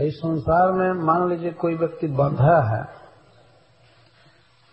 तो 0.00 0.06
इस 0.06 0.14
संसार 0.14 0.72
में 0.72 0.92
मान 0.92 1.28
लीजिए 1.30 1.50
कोई 1.52 1.74
व्यक्ति 1.74 2.06
बंधा 2.06 2.76
है, 2.76 2.82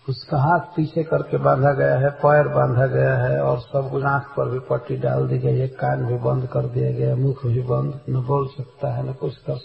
उसका 0.10 0.38
हाथ 0.38 0.60
पीछे 0.60 1.04
करके 1.04 1.38
बांधा 1.38 1.74
गया 1.74 1.98
है, 2.00 2.10
पैर 2.10 2.48
बांधा 2.48 2.86
गया 2.88 3.18
है, 3.18 3.42
और 3.42 3.60
सब 3.60 3.92
कुछ 3.92 4.04
आँख 4.04 4.24
पर 4.28 4.50
भी 4.50 4.60
पट्टी 4.60 4.98
डाल 4.98 5.28
दी 5.28 5.38
गई 5.38 5.58
है, 5.60 5.68
कान 5.68 6.06
भी 6.06 6.16
बंद 6.16 6.48
कर 6.48 6.62
दिया 6.66 6.92
गया 6.92 7.08
है 7.08 7.16
मुख 7.16 7.46
भी 7.46 7.62
बंद, 7.62 8.02
न 8.10 8.22
बोल 8.22 8.48
सकता 8.48 8.94
है, 8.94 9.10
न 9.10 9.14
कुछ 9.14 9.38
कर 9.38 9.60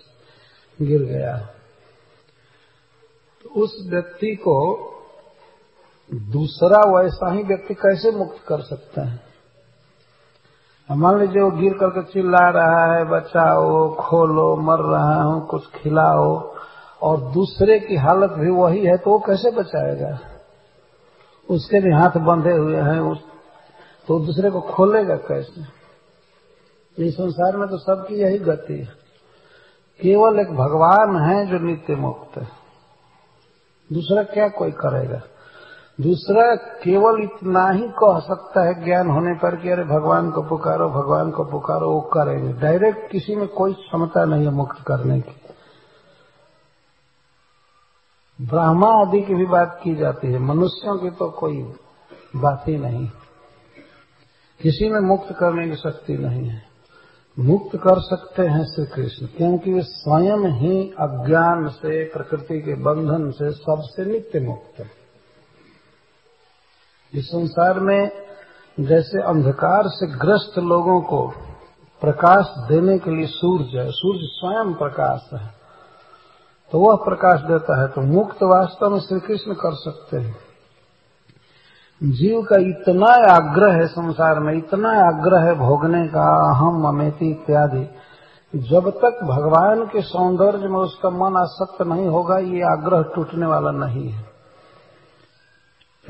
गिर 0.83 1.03
गया। 1.03 1.37
है 1.37 1.47
तो 3.42 3.51
उस 3.63 3.87
व्यक्ति 3.90 4.35
को 4.35 4.58
दूसरा 6.15 6.81
वैसा 6.99 7.33
ही 7.33 7.42
व्यक्ति 7.42 7.74
कैसे 7.74 8.10
मुक्त 8.10 8.44
कर 8.49 8.60
सकता 8.60 9.03
है? 9.03 9.31
मान 10.95 11.21
लीजिए 11.21 11.43
वो 11.43 11.51
गिर 11.51 11.72
करके 11.72 12.03
चिल्ला 12.03 12.51
रहा 12.51 12.95
है, 12.95 13.04
बचाओ, 13.04 13.95
खोलो, 13.95 14.56
मर 14.56 14.79
रहा 14.79 15.22
हूँ, 15.22 15.47
कुछ 15.47 15.67
खिलाओ, 15.71 16.55
और 17.02 17.21
दूसरे 17.21 17.80
की 17.80 17.97
हालत 17.97 18.30
भी 18.30 18.51
वही 18.51 18.85
है 18.87 18.97
तो 18.97 19.11
वो 19.11 19.19
कैसे 19.19 19.51
बचाएगा? 19.51 20.19
उसके 21.51 21.80
भी 21.80 21.91
हाथ 21.91 22.21
बंधे 22.21 22.52
हुए 22.52 22.77
हैं, 22.77 23.01
उस 23.01 23.19
तो 24.09 24.21
दूसरे 24.21 24.51
को 24.51 24.61
खोलेगा 24.61 25.16
कैसे? 25.16 25.83
इस 27.05 27.15
संसार 27.15 27.57
में 27.57 27.69
तो 27.69 27.79
सबकी 27.79 28.15
यही 28.15 28.38
गति 28.38 28.79
है। 28.79 29.02
केवल 30.02 30.41
एक 30.41 30.49
भगवान 30.49 31.16
है 31.16 31.47
जो 31.47 31.59
नित्य 31.59 31.95
मुक्त 31.95 32.38
है। 32.38 32.49
दूसरा 33.93 34.23
क्या 34.23 34.49
कोई 34.49 34.71
करेगा? 34.71 35.21
दूसरा 36.02 36.55
केवल 36.55 37.23
इतना 37.23 37.70
ही 37.70 37.88
कह 37.88 38.19
सकता 38.19 38.66
है 38.66 38.84
ज्ञान 38.84 39.10
होने 39.10 39.34
पर 39.34 39.56
कि 39.56 39.70
अरे 39.70 39.84
भगवान 39.84 40.30
को 40.30 40.43
पुकारो, 40.43 40.88
भगवान 40.88 41.30
को 41.30 41.45
पुकारो, 41.45 41.91
वो 41.91 42.01
करेंगे। 42.01 42.52
डायरेक्ट 42.52 43.10
किसी 43.10 43.37
में 43.37 43.48
कोई 43.48 43.73
क्षमता 43.73 44.24
नहीं 44.24 44.45
है 44.45 44.51
मुक्त 44.51 44.83
करने 44.87 45.20
की। 45.20 45.37
ब्राह्मा 48.46 48.88
आदि 48.88 49.21
की 49.21 49.35
भी 49.35 49.46
बात 49.46 49.80
की 49.85 49.95
जाती 49.95 50.32
है, 50.32 50.38
मनुष्यों 50.38 50.99
की 50.99 51.10
तो 51.10 51.30
कोई 51.30 51.74
बात 52.37 52.65
ही 52.68 52.79
नहीं। 52.79 53.09
किसी 54.62 54.90
में 54.90 55.01
मुक्त 55.01 55.32
करने 55.32 55.68
की 55.68 55.77
शक्ति 55.77 56.12
नहीं 56.12 56.49
है। 56.49 56.62
मुक्त 57.38 57.77
कर 57.77 58.01
सकते 58.01 58.43
हैं 58.43 58.65
श्री 58.65 58.87
कृष्ण, 58.87 59.27
क्योंकि 59.27 59.73
वे 59.73 59.82
स्वयं 59.82 60.52
ही 60.52 60.90
अज्ञान 60.90 61.68
से, 61.68 62.05
प्रकृति 62.05 62.60
के 62.60 62.74
बंधन 62.74 63.30
से 63.30 63.51
सबसे 63.51 64.05
नित्य 64.05 64.40
मुक्त 64.40 64.80
है। 64.80 65.02
इस 67.14 67.27
संसार 67.27 67.80
में 67.80 68.10
जैसे 68.80 69.22
अंधकार 69.22 69.82
से 69.86 70.06
ग्रस्त 70.18 70.58
लोगों 70.58 71.00
को 71.00 71.27
प्रकाश 72.02 72.55
देने 72.68 72.98
के 72.98 73.10
लिए 73.10 73.27
सूर्य 73.27 73.78
है, 73.78 73.91
सूर्य 73.91 74.20
स्वयं 74.22 74.74
प्रकाश 74.74 75.28
है 75.33 75.50
तो 76.72 76.78
वह 76.78 76.96
प्रकाश 76.96 77.40
देता 77.40 77.80
है 77.80 77.88
तो 77.88 78.00
मुक्त 78.00 78.42
वास्तव 78.42 78.90
में 78.90 79.00
श्री 79.00 79.20
कृष्ण 79.20 79.52
कर 79.52 79.74
सकते 79.74 80.16
हैं। 80.16 80.36
जीव 82.02 82.42
का 82.42 82.56
इतना 82.56 83.12
आग्रह 83.33 83.72
है 83.72 83.86
संसार 83.86 84.40
में, 84.40 84.55
इतना 84.55 84.90
आग्रह 84.90 85.44
है 85.44 85.55
भोगने 85.55 86.06
का, 86.08 86.24
अहम, 86.50 86.88
अमेती 86.88 87.30
इत्यादि। 87.30 87.84
जब 88.55 88.90
तक 88.90 89.20
भगवान 89.24 89.84
के 89.86 90.02
सौंदर्य 90.02 90.68
में 90.68 90.80
उसका 90.80 91.10
मन 91.10 91.36
आसक्त 91.36 91.83
नहीं 91.83 92.06
होगा, 92.06 92.38
ये 92.38 92.62
आग्रह 92.62 93.02
टूटने 93.02 93.46
वाला 93.46 93.70
नहीं 93.70 94.08
है। 94.08 94.31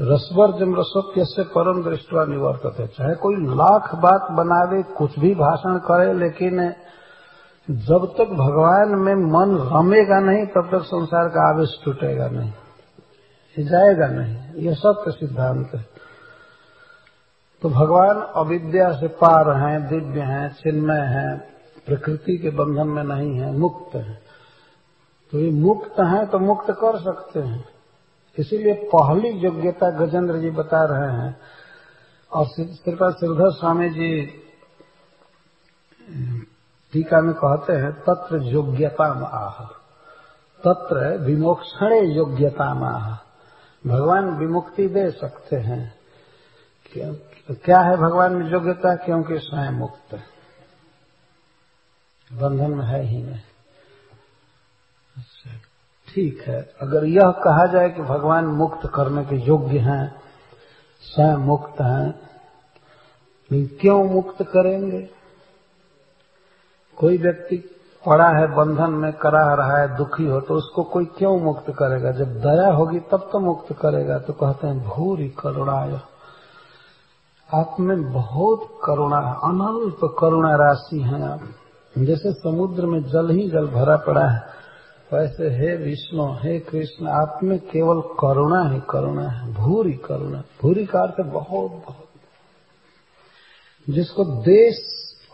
रसवर्जम 0.00 0.74
रसोत्य 0.74 1.24
से 1.24 1.42
परम 1.42 1.82
दृष्टवा 1.82 2.24
निवर्तक 2.24 2.80
है। 2.80 2.86
चाहे 2.86 3.14
कोई 3.14 3.34
लाख 3.56 3.94
बात 3.94 4.30
बनावे, 4.30 4.82
कुछ 4.82 5.18
भी 5.18 5.34
भाषण 5.34 5.78
करे, 5.78 6.12
लेकिन 6.12 6.74
जब 7.70 8.14
तक 8.18 8.24
भगवान 8.24 8.94
में 8.98 9.14
मन 9.14 9.56
रमेगा 9.72 10.20
नहीं, 10.20 10.46
तब 10.46 10.68
तक 10.72 10.84
संसार 10.84 11.28
का 11.28 11.54
आवेश 11.54 11.78
टूटेगा 11.84 12.28
नहीं 12.28 12.52
जाएगा 13.58 14.06
नहीं 14.06 14.36
यह 14.54 14.74
सत्य 14.74 15.10
सिद्धांत 15.10 15.70
है। 15.74 15.86
तो 17.62 17.68
भगवान 17.68 18.20
अविद्या 18.36 18.92
से 18.92 19.08
पार 19.08 19.50
हैं, 19.56 19.88
दिव्य 19.88 20.20
हैं, 20.20 20.48
चिन्मय 20.54 21.00
हैं, 21.00 21.38
प्रकृति 21.86 22.38
के 22.38 22.50
बंधन 22.50 22.88
में 22.88 23.04
नहीं 23.04 23.38
है, 23.38 23.58
मुक्त 23.58 23.94
है। 23.94 24.14
तो 25.32 25.38
ये 25.38 25.50
मुक्त 25.50 26.00
हैं 26.00 26.26
तो 26.26 26.38
मुक्त 26.38 26.70
कर 26.70 26.98
सकते 26.98 27.40
हैं। 27.40 27.64
इसीलिए 28.38 28.90
पहली 28.94 29.28
योग्यता 29.28 29.90
गजेंद्र 29.90 30.38
जी 30.38 30.50
बता 30.50 30.84
रहे 30.84 31.12
हैं। 31.12 31.40
और 32.32 32.46
श्रीपा 32.46 33.10
श्रीधर 33.10 33.50
स्वामी 33.50 33.90
जी, 33.90 34.26
टीका 36.92 37.20
में 37.20 37.34
कहते 37.34 37.72
हैं, 37.72 37.92
तत्र 37.92 38.42
योग्यता 38.42 39.26
आह। 39.26 39.64
तत्र 40.64 41.18
विमोक्षण 41.18 41.92
योग्यता 41.94 42.88
आह। 42.88 43.16
भगवान 43.86 44.38
विमुक्ति 44.38 44.88
दे 44.88 45.10
सकते 45.10 45.56
हैं। 45.56 45.94
क्या 47.54 47.80
है 47.80 47.96
भगवान 47.96 48.32
में 48.32 48.52
योग्यता? 48.52 48.96
क्योंकि 48.96 49.38
स्वयं 49.38 49.70
मुक्त। 49.70 50.14
बंधन 52.32 52.70
में 52.70 52.84
है 52.84 53.02
ही 53.02 53.22
नहीं। 53.22 53.40
ठीक 56.14 56.42
है। 56.42 56.72
अगर 56.82 57.04
यह 57.04 57.30
कहा 57.30 57.66
जाए 57.66 57.90
कि 57.90 58.02
भगवान 58.02 58.44
मुक्त 58.44 58.90
करने 58.94 59.24
के 59.24 59.36
योग्य 59.36 59.78
हैं, 59.78 60.14
स्वयं 61.00 61.36
मुक्त 61.36 61.80
हैं 61.80 62.20
लेकिन 63.52 63.78
क्यों 63.80 64.04
मुक्त 64.04 64.42
करेंगे? 64.42 65.10
कोई 66.96 67.18
व्यक्ति 67.18 67.56
पड़ा 68.06 68.28
है, 68.28 68.46
बंधन 68.54 68.90
में 68.90 69.12
करा 69.12 69.54
रहा 69.54 69.76
है, 69.76 69.96
दुखी 69.96 70.26
हो 70.26 70.40
तो 70.40 70.54
उसको 70.54 70.82
कोई 70.82 71.04
क्यों 71.04 71.40
मुक्त 71.40 71.70
करेगा? 71.70 72.10
जब 72.10 72.40
दया 72.40 72.72
होगी, 72.72 73.00
तब 73.00 73.28
तो 73.32 73.40
मुक्त 73.40 73.72
करेगा। 73.72 74.18
तो 74.18 74.32
कहते 74.32 74.66
हैं, 74.66 74.84
भूरी 74.84 75.28
करुणाय। 75.28 76.00
आप 77.54 77.76
में 77.80 78.12
बहुत 78.12 78.78
करुणा 78.84 79.18
अनंत 79.18 80.14
करुणा 80.18 80.56
राशि 80.56 81.00
है 81.00 81.32
आप। 81.32 81.40
जैसे 81.98 82.32
समुद्र 82.32 82.86
में 82.86 83.04
जल 83.04 83.30
ही 83.30 83.50
जल 83.50 83.66
भरा 83.66 83.96
पड़ा 83.96 84.26
है 84.28 84.61
वैसे 85.12 85.44
हे 85.44 85.76
विष्णु, 85.76 86.24
हे 86.32 86.58
कृष्ण, 86.58 87.06
आप 87.06 87.38
में 87.42 87.58
केवल 87.58 88.00
करुणा 88.00 88.74
ही 88.74 88.80
करुणा 88.90 89.28
है, 89.28 89.52
भूरी 89.52 89.92
करुणा 89.92 90.42
भूरी 90.62 90.86
का 90.86 91.00
अर्थ 91.00 91.26
बहुत 91.26 91.70
बहुत। 91.70 92.08
जिसको 93.90 94.24
देश 94.24 94.76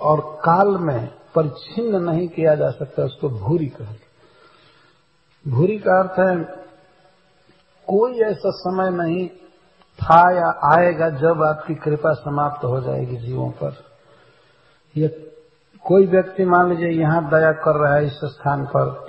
और 0.01 0.21
काल 0.21 0.69
में 0.69 1.09
परिच्छिन्न 1.35 2.03
नहीं 2.03 2.29
किया 2.29 2.55
जा 2.55 2.71
सकता, 2.71 3.03
उसको 3.03 3.29
भूरी 3.29 3.67
कहते 3.67 4.09
भूरी 5.51 5.79
का 5.79 5.99
अर्थ 6.01 6.19
है, 6.19 6.45
कोई 7.89 8.21
ऐसा 8.21 8.51
समय 8.51 8.91
नहीं 8.91 9.29
था 9.99 10.21
या 10.37 10.49
आएगा 10.75 11.11
जब 11.11 11.43
आपकी 11.43 11.75
कृपा 11.75 12.13
समाप्त 12.13 12.65
हो 12.65 12.81
जाएगी 12.81 13.17
जीवों 13.17 13.51
पर। 13.51 13.77
यह 14.97 15.09
कोई 15.85 16.07
व्यक्ति, 16.07 16.45
मान 16.45 16.69
लीजिए, 16.71 16.89
यहाँ 16.89 17.31
दया 17.31 17.53
कर 17.53 17.81
रहा 17.81 17.95
है 17.95 18.07
इस 18.07 18.21
स्थान 18.25 18.67
पर 18.67 19.09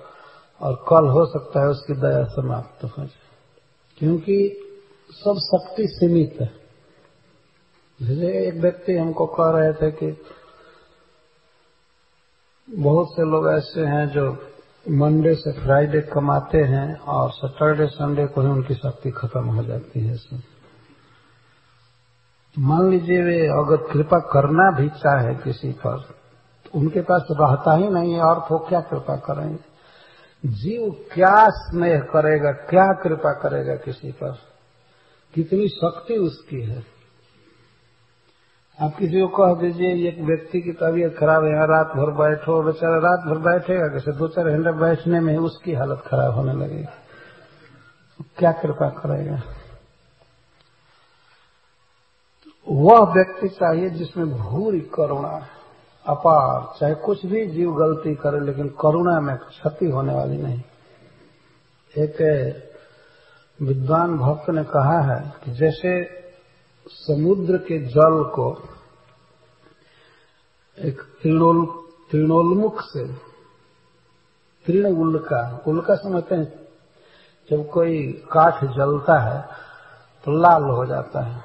और 0.62 0.76
कल 0.76 1.08
हो 1.08 1.26
सकता 1.26 1.62
है 1.62 1.68
उसकी 1.68 1.94
दया 1.94 2.24
समाप्त 2.24 2.84
हो 2.84 2.90
जाए। 2.98 3.30
क्योंकि 3.98 4.66
सब 5.12 5.36
शक्ति 5.38 5.88
सीमित 5.88 6.38
है। 6.42 6.60
जैसे 8.02 8.48
एक 8.48 8.54
व्यक्ति 8.54 8.98
हमको 8.98 9.26
कह 9.26 9.50
रहे 9.50 9.74
थे 9.74 9.92
कि 9.92 10.22
बहुत 12.70 13.08
से 13.12 13.22
लोग 13.22 13.48
ऐसे 13.54 13.82
हैं 13.82 14.08
जो 14.10 14.38
मंडे 14.90 15.36
से 15.36 15.52
फ्राइडे 15.52 16.02
कमाते 16.02 16.58
हैं 16.58 17.00
और 17.00 17.32
सैटरडे, 17.32 17.88
संडे 17.88 18.26
को 18.26 18.42
ही 18.42 18.48
उनकी 18.48 18.74
शक्ति 18.74 19.12
खत्म 19.12 19.44
हो 19.44 19.64
जाती 19.64 20.00
है 20.00 20.16
सब 20.16 20.42
मान 22.60 22.90
लीजिए 22.90 23.24
वे 23.24 23.48
अगर 23.48 23.94
कृपा 23.94 24.20
करना 24.20 24.80
भी 24.80 24.90
चाहे 24.90 25.36
किसी 25.36 25.72
पर 25.72 26.02
तो 26.66 26.80
उनके 26.80 27.02
पास 27.02 27.22
रहता 27.32 27.76
ही 27.76 27.90
नहीं 27.90 28.14
है 28.14 28.22
और 28.22 28.40
तो 28.40 28.60
क्या 28.60 28.82
कृपा 28.82 29.16
करेंगे? 29.16 29.69
जीव 30.46 31.06
क्या 31.14 31.50
स्नेह 31.50 32.00
करेगा, 32.00 32.52
क्या 32.52 32.94
कृपा 32.94 33.32
करेगा 33.32 33.76
किसी 33.76 34.12
पर? 34.12 34.38
कितनी 35.34 35.68
शक्ति 35.68 36.18
उसकी 36.18 36.62
है। 36.62 37.00
आप 38.82 38.96
किसी 38.96 39.22
को 39.22 39.28
कह 39.28 39.62
दीजिए, 39.62 40.08
एक 40.08 40.22
व्यक्ति 40.22 40.62
की 40.62 40.72
तबीयत 40.72 41.18
खराब 41.18 41.44
है 41.44 41.68
रात 41.68 41.88
भर 41.88 42.12
बैठो, 42.12 42.64
बेचारा 42.64 42.96
रात 42.96 43.20
भर 43.20 43.38
बैठेगा 43.38 43.88
कैसे? 43.88 44.12
दो 44.12 44.28
चार 44.28 44.50
घंटे 44.50 44.72
बैठने 44.72 45.20
में 45.20 45.38
उसकी 45.38 45.74
हालत 45.74 46.04
खराब 46.08 46.34
होने 46.34 46.54
लगेगी। 46.54 46.86
क्या 48.38 48.52
कृपा 48.52 48.90
करेगा? 48.90 49.42
वह 52.70 53.14
व्यक्ति 53.14 53.50
चाहिए 53.50 53.90
जिसमें 53.90 54.30
भूरी 54.30 54.80
करुणा 54.80 55.30
है। 55.30 55.59
अपार, 56.06 56.80
चाहे 56.80 56.94
कुछ 56.96 57.26
भी 57.26 57.46
जीव 57.48 57.72
गलती 57.74 58.16
करे, 58.16 58.40
लेकिन 58.40 58.68
करुणा 58.82 59.20
में 59.20 59.36
क्षति 59.38 59.90
होने 59.90 60.14
वाली 60.16 60.38
नहीं। 60.38 60.62
एक 61.96 62.18
विद्वान 63.60 64.18
भक्त 64.18 64.50
ने 64.50 64.64
कहा 64.64 65.00
है 65.04 65.20
कि 65.44 65.52
जैसे 65.52 65.92
समुद्र 66.88 67.58
के 67.58 67.80
जल 67.86 68.24
को 68.30 68.48
एक 70.78 71.02
तृणोल 71.22 72.72
से 72.82 73.06
तीर्ण 74.66 74.96
उल्का 74.98 75.64
उल्का 75.68 75.96
समझते 75.96 76.36
हैं, 76.36 76.54
जब 77.50 77.70
कोई 77.70 78.12
काठ 78.32 78.64
जलता 78.66 79.20
है 79.20 79.42
तो 80.26 80.32
लाल 80.32 80.64
हो 80.64 80.86
जाता 80.86 81.22
है। 81.22 81.44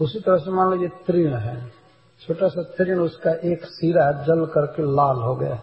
उसी 0.00 0.20
तरह 0.20 0.36
से 0.36 0.50
मान 0.50 0.70
लीजिए 0.72 0.88
तृण 1.06 1.34
है। 1.34 1.81
छोटा 2.22 2.48
सा 2.48 2.62
तीर्ण 2.74 2.98
उसका 3.00 3.30
एक 3.44 3.64
सिरा 3.66 4.10
जल 4.24 4.44
करके 4.54 4.82
लाल 4.92 5.22
हो 5.22 5.34
गया। 5.36 5.54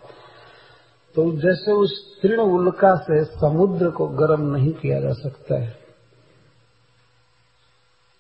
तो 1.15 1.31
जैसे 1.38 1.71
उस 1.73 1.91
तृण 2.21 2.39
उल्का 2.39 2.95
से 3.03 3.23
समुद्र 3.25 3.89
को 3.91 4.07
गर्म 4.17 4.41
नहीं 4.47 4.73
किया 4.75 5.00
जा 5.01 5.13
सकता 5.19 5.59
है, 5.59 5.77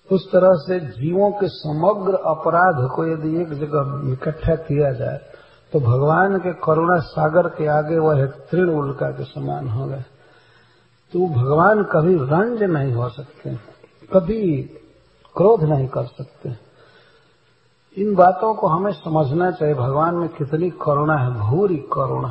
उस 0.09 0.25
तरह 0.31 0.53
से 0.59 0.79
जीवों 0.91 1.31
के 1.31 1.47
समग्र 1.49 2.19
अपराध 2.27 2.79
को 2.95 3.05
यदि 3.07 3.35
एक 3.41 3.53
जगह 3.55 4.11
इकट्ठा 4.13 4.55
किया 4.63 4.91
जाए 4.93 5.19
तो 5.73 5.79
भगवान 5.81 6.37
के 6.39 6.53
करुणा 6.61 6.97
सागर 7.07 7.47
के 7.57 7.67
आगे 7.69 7.97
वह 7.99 8.25
तृण 8.49 8.69
उल्का 8.71 9.09
के 9.11 9.23
समान 9.25 9.67
हो 9.69 9.85
गए 9.87 10.03
तो 11.13 11.27
भगवान 11.35 11.83
कभी 11.91 12.15
रंज 12.25 12.63
नहीं 12.71 12.93
हो 12.93 13.09
सकते, 13.11 13.55
कभी 14.11 14.41
क्रोध 15.35 15.63
नहीं 15.65 15.87
कर 15.89 16.05
सकते। 16.07 16.49
इन 17.97 18.13
बातों 18.15 18.53
को 18.53 18.67
हमें 18.67 18.91
समझना 18.91 19.49
चाहिए। 19.51 19.75
भगवान 19.75 20.15
में 20.15 20.27
कितनी 20.29 20.69
करुणा 20.81 21.15
है, 21.15 21.29
भूरी 21.39 21.77
करुणा। 21.93 22.29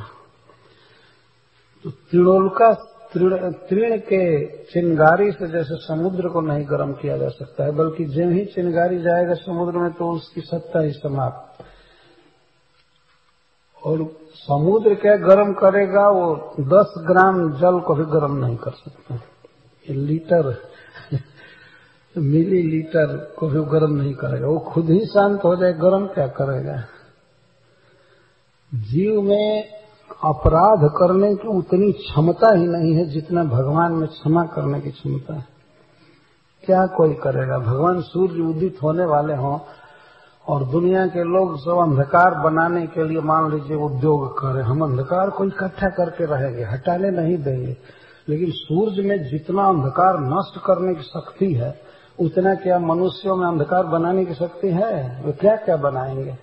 तो 1.84 1.90
त्रिणोल्का 1.90 2.72
तृण 3.14 3.96
के 3.98 4.46
चिंगारी 4.64 5.30
से 5.32 5.46
जैसे 5.48 5.76
समुद्र 5.76 6.28
को 6.28 6.40
नहीं 6.40 6.64
गर्म 6.64 6.92
किया 6.92 7.16
जा 7.16 7.28
सकता 7.28 7.64
है, 7.64 7.72
बल्कि 7.72 8.04
जो 8.04 8.28
ही 8.28 8.44
चिंगारी 8.44 8.98
जाएगा 9.02 9.34
समुद्र 9.34 9.78
में 9.78 9.92
तो 9.92 10.10
उसकी 10.10 10.40
सत्ता 10.40 10.80
ही 10.80 10.92
समाप्त। 10.92 11.64
और 13.82 13.98
समुद्र 14.34 14.94
क्या 14.94 15.16
गर्म 15.16 15.52
करेगा, 15.52 16.08
वो 16.08 16.54
दस 16.60 16.94
ग्राम 16.98 17.50
जल 17.52 17.80
को 17.80 17.94
भी 17.94 18.04
गर्म 18.04 18.36
नहीं 18.36 18.56
कर 18.56 18.70
सकता। 18.70 19.18
लीटर 19.86 20.50
मिली 22.16 22.62
लीटर 22.62 23.34
को 23.38 23.48
भी 23.48 23.60
गर्म 23.60 23.94
नहीं 23.94 24.14
करेगा। 24.14 24.46
वो 24.48 24.58
खुद 24.58 24.90
ही 24.90 25.06
शांत 25.06 25.44
हो 25.44 25.56
जाए, 25.56 25.72
गर्म 25.72 26.06
क्या 26.06 26.26
करेगा? 26.26 26.82
जीव 28.74 29.22
में 29.22 29.68
अपराध 30.24 30.90
करने 30.96 31.34
की 31.34 31.48
उतनी 31.48 31.92
क्षमता 31.92 32.54
ही 32.54 32.66
नहीं 32.66 32.94
है 32.94 33.04
जितना 33.04 33.44
भगवान 33.44 33.92
में 33.92 34.08
क्षमा 34.08 34.44
करने 34.44 34.80
की 34.80 34.90
क्षमता 34.90 35.34
है। 35.34 35.44
क्या 36.64 36.86
कोई 36.86 37.14
करेगा? 37.14 37.58
भगवान 37.58 38.00
सूर्य 38.00 38.42
उदित 38.42 38.78
होने 38.82 39.04
वाले 39.04 39.34
हों 39.34 39.58
और 40.48 40.64
दुनिया 40.64 41.06
के 41.06 41.24
लोग 41.24 41.58
सब 41.58 41.78
अंधकार 41.82 42.34
बनाने 42.34 42.86
के 42.86 43.08
लिए 43.08 43.20
मान 43.20 43.52
लीजिए 43.52 43.76
उद्योग 43.76 44.38
करें। 44.38 44.62
हम 44.62 44.82
अंधकार 44.82 45.30
को 45.30 45.44
इकट्ठा 45.44 45.88
करके 45.88 46.24
रहेंगे, 46.24 46.62
हटाने 46.62 47.10
नहीं 47.10 47.38
देंगे। 47.38 47.76
लेकिन 48.28 48.50
सूर्य 48.50 49.02
में 49.02 49.30
जितना 49.30 49.62
अंधकार 49.62 50.14
नष्ट 50.18 50.64
करने 50.64 50.94
की 50.94 51.02
शक्ति 51.02 51.52
है 51.52 51.87
उतना 52.20 52.54
क्या 52.54 52.78
मनुष्यों 52.78 53.36
में 53.36 53.48
अंधकार 53.48 53.86
बनाने 53.86 54.24
की 54.24 54.34
शक्ति 54.34 54.68
है? 54.68 55.22
वे 55.24 55.32
क्या 55.32 55.56
क्या 55.56 55.76
बनाएँगे? 55.76 56.38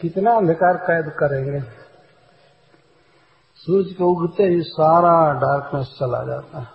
कितना 0.00 0.36
अंधकार 0.36 0.76
कैद 0.76 1.12
करेंगे? 1.12 1.60
सूर्य 3.54 3.92
के 3.92 4.04
उगते 4.04 4.42
ही 4.42 4.62
सारा 4.62 5.32
डार्कनेस 5.32 5.86
चला 5.86 6.24
जाता 6.24 6.58
है। 6.58 6.66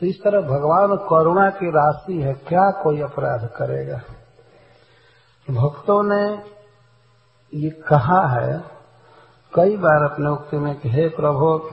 तो 0.00 0.06
इस 0.06 0.22
तरह 0.22 0.40
भगवान 0.40 0.96
करुणा 0.96 1.50
की 1.50 1.70
राशि 1.70 2.22
है। 2.22 2.34
क्या 2.34 2.70
कोई 2.70 3.00
अपराध 3.00 3.48
करेगा? 3.56 4.00
भक्तों 5.50 6.02
ने 6.02 6.42
ये 7.54 7.70
कहा 7.70 8.26
है, 8.28 8.64
कई 9.54 9.76
बार 9.76 10.04
अपने 10.04 10.30
उक्ति 10.30 10.56
में 10.56 10.80
कि, 10.80 10.88
हे 10.88 11.08
प्रभु 11.08 11.70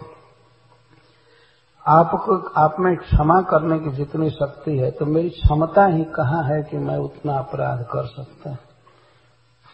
आपको, 1.85 2.37
आप 2.57 2.75
में 2.79 2.95
क्षमा 2.97 3.41
करने 3.41 3.79
की 3.79 3.91
जितनी 3.91 4.29
शक्ति 4.29 4.77
है 4.77 4.91
तो 4.91 5.05
मेरी 5.05 5.29
क्षमता 5.29 5.85
ही 5.85 6.03
कहाँ 6.03 6.43
है 6.43 6.63
कि 6.63 6.77
मैं 6.77 6.97
उतना 6.97 7.33
अपराध 7.33 7.85
कर 7.91 8.05
सकता 8.05 8.49